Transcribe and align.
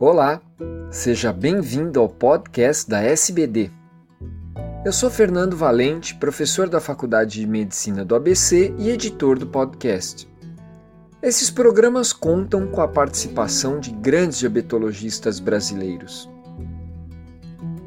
Olá, 0.00 0.40
seja 0.92 1.32
bem-vindo 1.32 1.98
ao 1.98 2.08
podcast 2.08 2.88
da 2.88 3.02
SBD. 3.02 3.68
Eu 4.84 4.92
sou 4.92 5.10
Fernando 5.10 5.56
Valente, 5.56 6.14
professor 6.14 6.68
da 6.68 6.78
Faculdade 6.78 7.40
de 7.40 7.46
Medicina 7.48 8.04
do 8.04 8.14
ABC 8.14 8.72
e 8.78 8.90
editor 8.90 9.36
do 9.40 9.48
podcast. 9.48 10.30
Esses 11.20 11.50
programas 11.50 12.12
contam 12.12 12.68
com 12.68 12.80
a 12.80 12.86
participação 12.86 13.80
de 13.80 13.90
grandes 13.90 14.38
diabetologistas 14.38 15.40
brasileiros. 15.40 16.30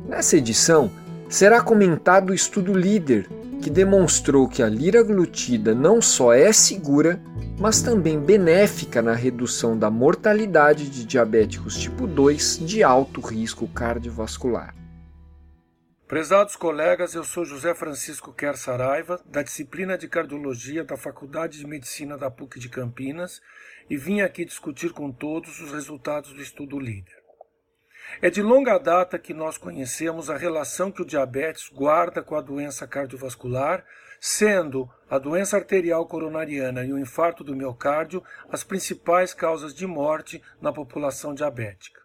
Nessa 0.06 0.36
edição, 0.36 0.92
será 1.30 1.62
comentado 1.62 2.32
o 2.32 2.36
estudo 2.36 2.74
líder 2.74 3.30
que 3.62 3.70
demonstrou 3.70 4.50
que 4.50 4.64
a 4.64 4.68
liraglutida 4.68 5.76
não 5.76 6.02
só 6.02 6.34
é 6.34 6.52
segura, 6.52 7.22
mas 7.60 7.82
também 7.82 8.20
benéfica 8.20 9.02
na 9.02 9.14
redução 9.14 9.78
da 9.78 9.90
mortalidade 9.92 10.90
de 10.90 11.06
diabéticos 11.06 11.78
tipo 11.78 12.08
2 12.08 12.66
de 12.66 12.82
alto 12.82 13.22
risco 13.22 13.68
cardiovascular. 13.68 14.74
Prezados 16.08 16.58
colegas, 16.58 17.14
eu 17.14 17.24
sou 17.24 17.46
José 17.46 17.74
Francisco 17.74 18.34
Quer 18.34 18.58
Saraiva, 18.58 19.22
da 19.26 19.42
disciplina 19.42 19.98
de 19.98 20.10
Cardiologia 20.10 20.84
da 20.84 20.98
Faculdade 20.98 21.60
de 21.60 21.66
Medicina 21.66 22.18
da 22.18 22.30
PUC 22.30 22.60
de 22.60 22.68
Campinas, 22.68 23.40
e 23.90 23.96
vim 23.96 24.20
aqui 24.20 24.44
discutir 24.44 24.92
com 24.92 25.10
todos 25.12 25.62
os 25.62 25.72
resultados 25.72 26.34
do 26.34 26.42
estudo 26.42 26.78
líder. 26.78 27.21
É 28.22 28.30
de 28.30 28.42
longa 28.42 28.78
data 28.78 29.18
que 29.18 29.34
nós 29.34 29.58
conhecemos 29.58 30.30
a 30.30 30.38
relação 30.38 30.92
que 30.92 31.02
o 31.02 31.06
diabetes 31.06 31.70
guarda 31.70 32.22
com 32.22 32.36
a 32.36 32.42
doença 32.42 32.88
cardiovascular, 32.88 33.86
sendo 34.20 34.90
a 35.10 35.18
doença 35.18 35.58
arterial 35.58 36.06
coronariana 36.06 36.86
e 36.86 36.94
o 36.94 37.00
infarto 37.00 37.44
do 37.44 37.56
miocárdio 37.56 38.24
as 38.50 38.64
principais 38.64 39.34
causas 39.34 39.74
de 39.74 39.88
morte 39.88 40.42
na 40.62 40.72
população 40.72 41.34
diabética. 41.34 42.02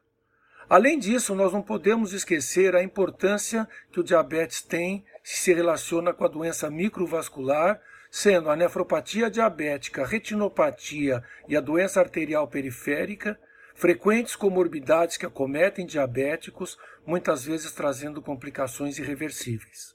Além 0.68 0.98
disso, 0.98 1.34
nós 1.34 1.52
não 1.52 1.62
podemos 1.62 2.12
esquecer 2.12 2.74
a 2.74 2.82
importância 2.82 3.68
que 3.92 4.00
o 4.00 4.04
diabetes 4.04 4.62
tem 4.62 5.04
se 5.22 5.38
se 5.38 5.52
relaciona 5.52 6.12
com 6.12 6.24
a 6.24 6.28
doença 6.28 6.70
microvascular, 6.70 7.80
sendo 8.10 8.48
a 8.48 8.56
nefropatia 8.56 9.30
diabética, 9.30 10.02
a 10.02 10.06
retinopatia 10.06 11.22
e 11.48 11.56
a 11.56 11.60
doença 11.60 12.00
arterial 12.00 12.48
periférica 12.48 13.38
frequentes 13.76 14.34
comorbidades 14.34 15.18
que 15.18 15.26
acometem 15.26 15.86
diabéticos, 15.86 16.78
muitas 17.06 17.44
vezes 17.44 17.70
trazendo 17.72 18.22
complicações 18.22 18.98
irreversíveis. 18.98 19.94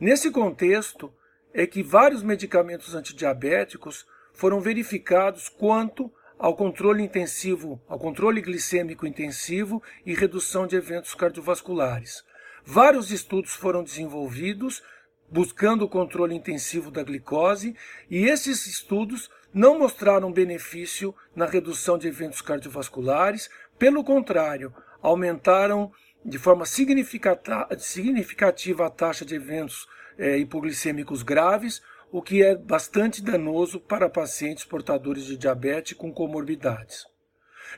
Nesse 0.00 0.30
contexto, 0.30 1.12
é 1.52 1.66
que 1.66 1.82
vários 1.82 2.22
medicamentos 2.22 2.94
antidiabéticos 2.94 4.06
foram 4.32 4.60
verificados 4.60 5.48
quanto 5.48 6.10
ao 6.38 6.54
controle 6.54 7.02
intensivo, 7.02 7.82
ao 7.88 7.98
controle 7.98 8.40
glicêmico 8.40 9.06
intensivo 9.06 9.82
e 10.06 10.14
redução 10.14 10.68
de 10.68 10.76
eventos 10.76 11.14
cardiovasculares. 11.14 12.22
Vários 12.64 13.10
estudos 13.10 13.54
foram 13.54 13.82
desenvolvidos 13.82 14.82
buscando 15.30 15.84
o 15.84 15.88
controle 15.88 16.34
intensivo 16.34 16.90
da 16.90 17.02
glicose, 17.02 17.76
e 18.10 18.24
esses 18.24 18.66
estudos 18.66 19.30
não 19.52 19.78
mostraram 19.78 20.32
benefício 20.32 21.14
na 21.34 21.46
redução 21.46 21.98
de 21.98 22.08
eventos 22.08 22.40
cardiovasculares, 22.40 23.50
pelo 23.78 24.04
contrário, 24.04 24.72
aumentaram 25.02 25.92
de 26.24 26.38
forma 26.38 26.66
significativa 26.66 28.86
a 28.86 28.90
taxa 28.90 29.24
de 29.24 29.34
eventos 29.34 29.86
é, 30.18 30.36
hipoglicêmicos 30.36 31.22
graves, 31.22 31.80
o 32.10 32.22
que 32.22 32.42
é 32.42 32.56
bastante 32.56 33.22
danoso 33.22 33.78
para 33.78 34.08
pacientes 34.08 34.64
portadores 34.64 35.24
de 35.24 35.36
diabetes 35.36 35.96
com 35.96 36.12
comorbidades. 36.12 37.06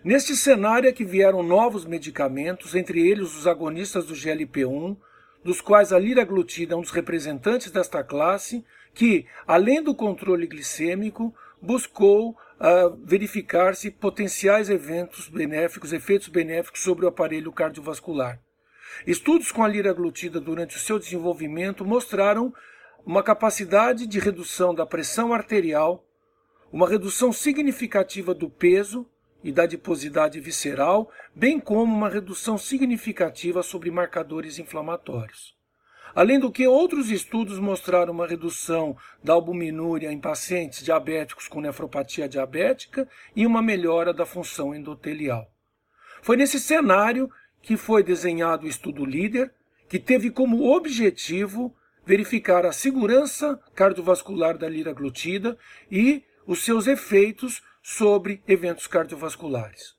Neste 0.05 0.37
cenário 0.37 0.89
é 0.89 0.93
que 0.93 1.05
vieram 1.05 1.43
novos 1.43 1.85
medicamentos, 1.85 2.75
entre 2.75 3.07
eles 3.07 3.37
os 3.37 3.47
agonistas 3.47 4.07
do 4.07 4.15
GLP-1, 4.15 4.97
dos 5.43 5.61
quais 5.61 5.93
a 5.93 5.99
liraglutida 5.99 6.75
é 6.75 6.77
um 6.77 6.83
dos 6.83 6.91
representantes 6.91 7.71
desta 7.71 8.05
classe, 8.05 8.65
que, 8.93 9.27
além 9.47 9.83
do 9.83 9.95
controle 9.95 10.47
glicêmico, 10.47 11.35
buscou 11.61 12.31
uh, 12.31 12.97
verificar-se 13.05 13.91
potenciais 13.91 14.69
eventos 14.69 15.29
benéficos, 15.29 15.93
efeitos 15.93 16.29
benéficos 16.29 16.83
sobre 16.83 17.05
o 17.05 17.09
aparelho 17.09 17.53
cardiovascular. 17.53 18.41
Estudos 19.07 19.53
com 19.53 19.63
a 19.63 19.69
liraglutida 19.69 20.41
durante 20.41 20.77
o 20.77 20.81
seu 20.81 20.99
desenvolvimento 20.99 21.85
mostraram 21.85 22.53
uma 23.05 23.23
capacidade 23.23 24.07
de 24.07 24.19
redução 24.19 24.75
da 24.75 24.85
pressão 24.85 25.33
arterial, 25.33 26.05
uma 26.73 26.89
redução 26.89 27.33
significativa 27.33 28.35
do 28.35 28.51
peso 28.51 29.07
e 29.43 29.51
da 29.51 29.63
adiposidade 29.63 30.39
visceral, 30.41 31.11
bem 31.35 31.59
como 31.59 31.95
uma 31.95 32.09
redução 32.09 32.59
significativa 32.59 33.63
sobre 33.63 33.91
marcadores 33.91 34.59
inflamatórios. 34.59 35.59
Além 36.15 36.41
do 36.41 36.51
que, 36.51 36.67
outros 36.67 37.11
estudos 37.11 37.59
mostraram 37.59 38.13
uma 38.13 38.27
redução 38.27 38.97
da 39.23 39.33
albuminúria 39.33 40.11
em 40.11 40.19
pacientes 40.19 40.85
diabéticos 40.85 41.47
com 41.47 41.61
nefropatia 41.61 42.29
diabética 42.29 43.09
e 43.35 43.47
uma 43.47 43.63
melhora 43.63 44.13
da 44.13 44.27
função 44.27 44.75
endotelial. 44.75 45.49
Foi 46.21 46.37
nesse 46.37 46.59
cenário 46.59 47.31
que 47.63 47.77
foi 47.77 48.03
desenhado 48.03 48.67
o 48.67 48.69
estudo 48.69 49.05
líder, 49.05 49.53
que 49.89 49.99
teve 49.99 50.31
como 50.31 50.75
objetivo 50.75 51.75
verificar 52.05 52.67
a 52.67 52.73
segurança 52.73 53.61
cardiovascular 53.75 54.59
da 54.59 54.69
liraglutida 54.69 55.57
e 55.91 56.25
os 56.47 56.65
seus 56.65 56.87
efeitos 56.87 57.63
sobre 57.83 58.43
eventos 58.47 58.87
cardiovasculares. 58.87 59.95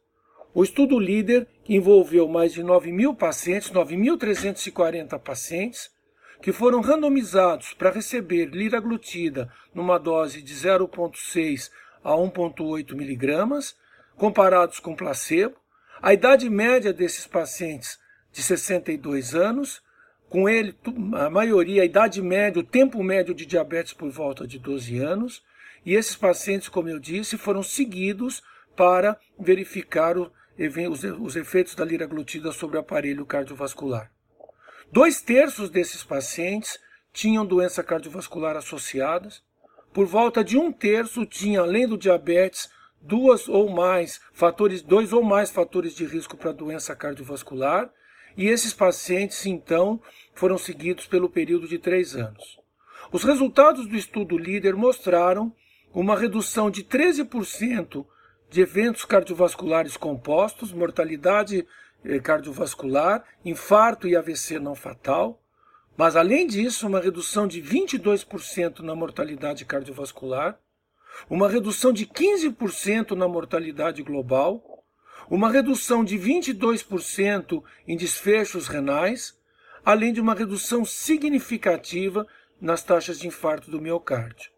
O 0.54 0.64
estudo 0.64 1.00
líder, 1.00 1.48
que 1.64 1.76
envolveu 1.76 2.28
mais 2.28 2.54
de 2.54 2.62
9 2.62 2.92
mil 2.92 3.16
pacientes, 3.16 3.72
9.340 3.72 5.18
pacientes, 5.20 5.90
que 6.42 6.52
foram 6.52 6.82
randomizados 6.82 7.74
para 7.74 7.92
receber 7.92 8.48
liraglutida 8.48 9.52
numa 9.74 9.98
dose 9.98 10.42
de 10.42 10.54
0,6 10.54 11.72
a 12.04 12.12
1,8 12.12 12.94
miligramas, 12.96 13.78
comparados 14.18 14.80
com 14.80 14.96
placebo. 14.96 15.56
A 16.02 16.14
idade 16.14 16.50
média 16.50 16.92
desses 16.92 17.28
pacientes 17.28 18.00
de 18.32 18.42
62 18.42 19.36
anos, 19.36 19.82
com 20.30 20.50
ele 20.50 20.76
a 21.14 21.30
maioria, 21.30 21.84
a 21.84 21.86
idade 21.86 22.22
média, 22.22 22.60
o 22.60 22.66
tempo 22.66 23.04
médio 23.04 23.34
de 23.34 23.46
diabetes 23.46 23.94
por 23.94 24.10
volta 24.10 24.48
de 24.48 24.58
12 24.58 24.98
anos, 25.00 25.44
e 25.86 25.96
esses 25.96 26.16
pacientes, 26.16 26.70
como 26.70 26.90
eu 26.90 27.00
disse, 27.00 27.38
foram 27.38 27.64
seguidos 27.64 28.42
para 28.76 29.20
verificar 29.40 30.18
o, 30.18 30.32
os 31.20 31.36
efeitos 31.36 31.76
da 31.76 31.84
liraglutida 31.84 32.52
sobre 32.52 32.78
o 32.78 32.80
aparelho 32.80 33.26
cardiovascular. 33.26 34.12
Dois 34.92 35.22
terços 35.22 35.70
desses 35.70 36.04
pacientes 36.04 36.80
tinham 37.14 37.46
doença 37.46 37.84
cardiovascular 37.84 38.56
associadas. 38.56 39.44
Por 39.94 40.06
volta 40.06 40.44
de 40.44 40.58
um 40.58 40.72
terço 40.72 41.26
tinha, 41.26 41.62
além 41.62 41.88
do 41.88 41.98
diabetes, 41.98 42.70
duas 43.02 43.50
ou 43.50 43.70
mais 43.70 44.22
fatores, 44.34 44.82
dois 44.82 45.12
ou 45.12 45.24
mais 45.24 45.50
fatores 45.50 45.96
de 45.96 46.06
risco 46.06 46.38
para 46.38 46.52
doença 46.52 46.96
cardiovascular. 46.96 47.90
E 48.38 48.48
esses 48.48 48.74
pacientes, 48.74 49.46
então, 49.46 50.02
foram 50.34 50.58
seguidos 50.58 51.08
pelo 51.08 51.30
período 51.30 51.68
de 51.68 51.78
três 51.78 52.16
anos. 52.16 52.60
Os 53.12 53.24
resultados 53.24 53.88
do 53.88 53.96
estudo 53.96 54.38
líder 54.38 54.76
mostraram 54.76 55.54
uma 55.94 56.18
redução 56.18 56.72
de 56.72 56.84
13% 56.84 58.06
de 58.50 58.62
eventos 58.62 59.06
cardiovasculares 59.06 59.98
compostos, 59.98 60.72
mortalidade 60.72 61.66
eh, 62.04 62.20
cardiovascular, 62.20 63.24
infarto 63.44 64.08
e 64.08 64.16
AVC 64.16 64.60
não 64.60 64.76
fatal, 64.76 65.42
mas 65.96 66.16
além 66.16 66.48
disso, 66.48 66.88
uma 66.88 67.00
redução 67.00 67.48
de 67.48 67.62
22% 67.62 68.80
na 68.80 68.96
mortalidade 68.96 69.66
cardiovascular, 69.66 70.60
uma 71.30 71.50
redução 71.50 71.92
de 71.92 72.06
15% 72.06 73.12
na 73.12 73.28
mortalidade 73.28 74.02
global, 74.02 74.86
uma 75.30 75.52
redução 75.52 76.04
de 76.04 76.18
22% 76.18 77.64
em 77.88 77.96
desfechos 77.96 78.68
renais, 78.68 79.38
além 79.86 80.14
de 80.14 80.22
uma 80.22 80.34
redução 80.34 80.84
significativa 80.84 82.26
nas 82.60 82.84
taxas 82.84 83.20
de 83.20 83.28
infarto 83.28 83.70
do 83.70 83.82
miocárdio. 83.82 84.52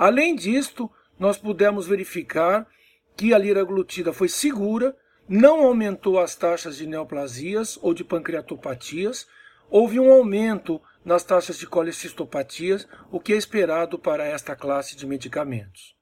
Além 0.00 0.34
disto, 0.34 0.90
nós 1.18 1.36
pudemos 1.36 1.86
verificar 1.86 2.66
que 3.14 3.34
a 3.34 3.38
liraglutida 3.38 4.14
foi 4.14 4.30
segura 4.30 4.96
não 5.28 5.60
aumentou 5.60 6.18
as 6.18 6.34
taxas 6.34 6.78
de 6.78 6.86
neoplasias 6.86 7.78
ou 7.82 7.92
de 7.92 8.02
pancreatopatias, 8.02 9.28
houve 9.68 10.00
um 10.00 10.10
aumento 10.10 10.80
nas 11.04 11.22
taxas 11.22 11.58
de 11.58 11.66
colecistopatias, 11.66 12.88
o 13.12 13.20
que 13.20 13.34
é 13.34 13.36
esperado 13.36 13.98
para 13.98 14.24
esta 14.24 14.56
classe 14.56 14.96
de 14.96 15.06
medicamentos. 15.06 15.94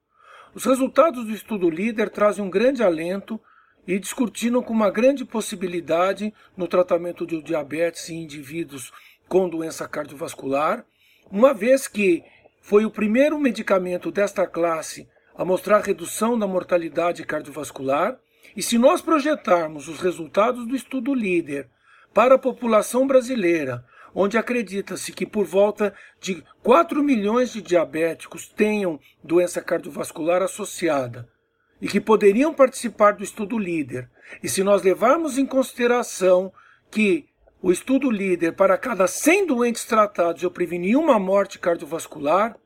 Os 0.54 0.64
resultados 0.64 1.26
do 1.26 1.32
estudo 1.32 1.68
líder 1.68 2.08
trazem 2.08 2.44
um 2.44 2.48
grande 2.48 2.84
alento 2.84 3.40
e 3.84 3.98
discutiram 3.98 4.62
com 4.62 4.72
uma 4.72 4.90
grande 4.90 5.24
possibilidade 5.24 6.32
no 6.56 6.68
tratamento 6.68 7.26
de 7.26 7.42
diabetes 7.42 8.08
em 8.10 8.22
indivíduos 8.22 8.92
com 9.28 9.48
doença 9.48 9.88
cardiovascular, 9.88 10.86
uma 11.30 11.52
vez 11.52 11.88
que 11.88 12.22
foi 12.68 12.84
o 12.84 12.90
primeiro 12.90 13.38
medicamento 13.38 14.10
desta 14.12 14.46
classe 14.46 15.08
a 15.34 15.42
mostrar 15.42 15.80
redução 15.80 16.38
da 16.38 16.46
mortalidade 16.46 17.24
cardiovascular. 17.24 18.18
E 18.54 18.62
se 18.62 18.76
nós 18.76 19.00
projetarmos 19.00 19.88
os 19.88 20.00
resultados 20.00 20.66
do 20.66 20.76
estudo 20.76 21.14
líder 21.14 21.66
para 22.12 22.34
a 22.34 22.38
população 22.38 23.06
brasileira, 23.06 23.82
onde 24.14 24.36
acredita-se 24.36 25.12
que 25.12 25.24
por 25.24 25.46
volta 25.46 25.94
de 26.20 26.44
4 26.62 27.02
milhões 27.02 27.54
de 27.54 27.62
diabéticos 27.62 28.46
tenham 28.48 29.00
doença 29.24 29.62
cardiovascular 29.62 30.42
associada 30.42 31.26
e 31.80 31.88
que 31.88 32.02
poderiam 32.02 32.52
participar 32.52 33.12
do 33.12 33.24
estudo 33.24 33.56
líder, 33.58 34.10
e 34.42 34.48
se 34.48 34.62
nós 34.62 34.82
levarmos 34.82 35.38
em 35.38 35.46
consideração 35.46 36.52
que 36.90 37.27
o 37.60 37.72
estudo 37.72 38.08
líder, 38.10 38.52
para 38.52 38.78
cada 38.78 39.08
100 39.08 39.46
doentes 39.46 39.84
tratados, 39.84 40.42
eu 40.42 40.50
preveni 40.50 40.94
uma 40.94 41.18
morte 41.18 41.58
cardiovascular, 41.58 42.56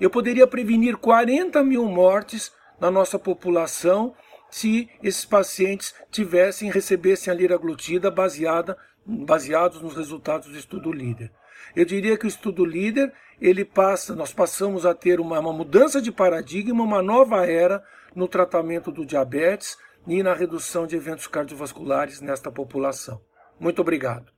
eu 0.00 0.10
poderia 0.10 0.46
prevenir 0.48 0.96
40 0.96 1.62
mil 1.62 1.84
mortes 1.84 2.52
na 2.80 2.90
nossa 2.90 3.18
população 3.18 4.14
se 4.50 4.90
esses 5.00 5.24
pacientes 5.24 5.94
tivessem 6.10 6.70
recebessem 6.70 7.32
a 7.32 7.36
liraglutida 7.36 8.10
baseada 8.10 8.76
baseados 9.06 9.80
nos 9.80 9.96
resultados 9.96 10.48
do 10.48 10.58
estudo 10.58 10.92
líder. 10.92 11.30
Eu 11.74 11.84
diria 11.84 12.16
que 12.16 12.26
o 12.26 12.28
estudo 12.28 12.64
líder, 12.64 13.12
ele 13.40 13.64
passa, 13.64 14.14
nós 14.14 14.32
passamos 14.32 14.84
a 14.84 14.94
ter 14.94 15.20
uma, 15.20 15.38
uma 15.38 15.52
mudança 15.52 16.02
de 16.02 16.10
paradigma, 16.12 16.82
uma 16.82 17.02
nova 17.02 17.46
era 17.46 17.82
no 18.14 18.28
tratamento 18.28 18.90
do 18.90 19.06
diabetes 19.06 19.76
e 20.06 20.22
na 20.22 20.34
redução 20.34 20.86
de 20.86 20.96
eventos 20.96 21.26
cardiovasculares 21.26 22.20
nesta 22.20 22.50
população. 22.50 23.20
Muito 23.58 23.80
obrigado. 23.80 24.31